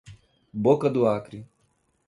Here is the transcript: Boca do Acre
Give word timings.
Boca 0.51 0.89
do 0.89 1.05
Acre 1.05 1.47